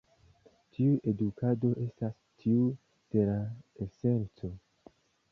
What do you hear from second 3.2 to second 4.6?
la esenco.